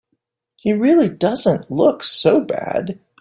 [0.55, 2.97] He really doesn't look so bad.